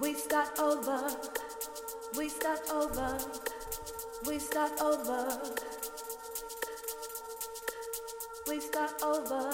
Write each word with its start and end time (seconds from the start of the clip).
We 0.00 0.14
start 0.14 0.58
over. 0.58 1.08
We 2.16 2.28
start 2.28 2.60
over. 2.70 3.18
We 4.26 4.38
start 4.38 4.80
over. 4.80 5.40
We 8.48 8.60
start 8.60 9.02
over. 9.02 9.50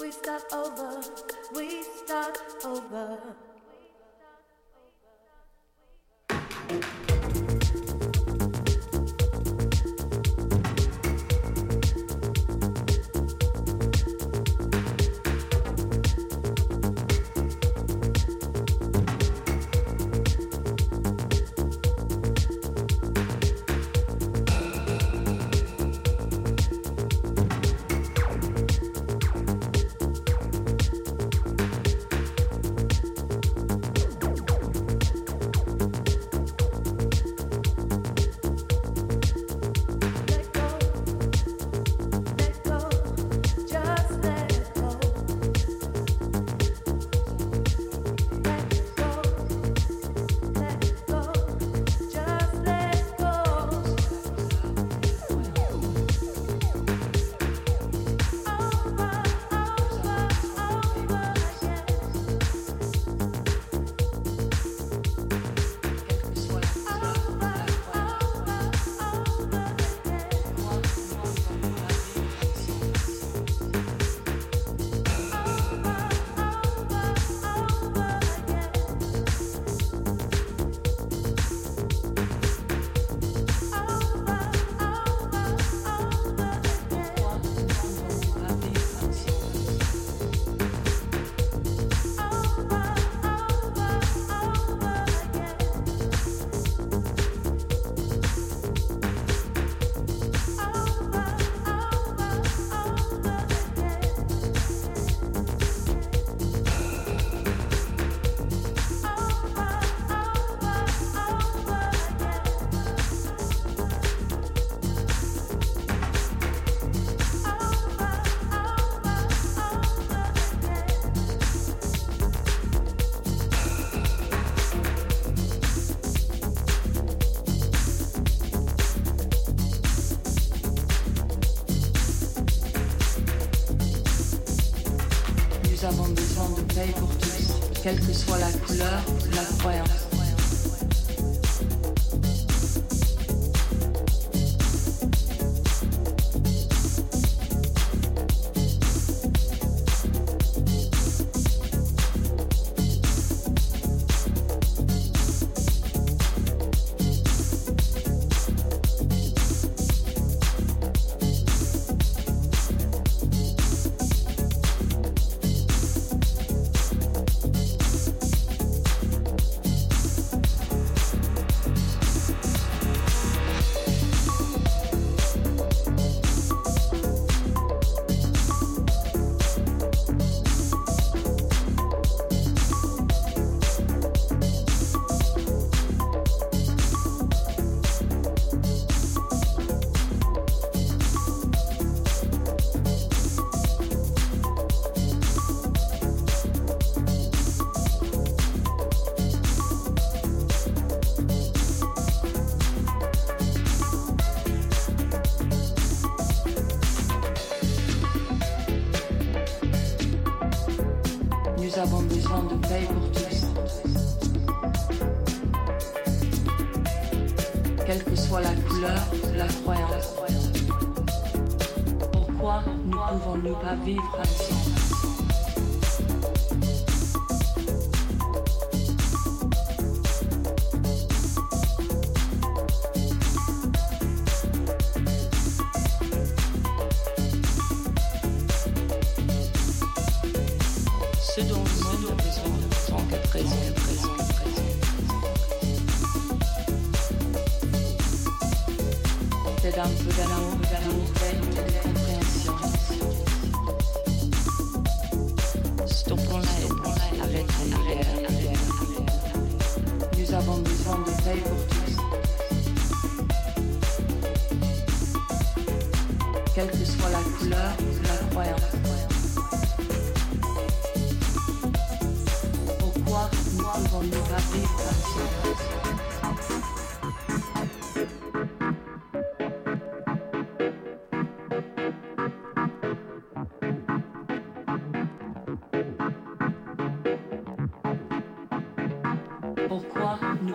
We 0.00 0.10
start 0.10 0.44
over. 0.52 1.02
We 1.54 1.82
start 1.82 2.38
over. 2.64 3.45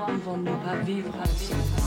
Pourquoi 0.05 0.37
ne 0.37 0.51
pas 0.63 0.75
vivre 0.83 1.09
ensemble 1.09 1.80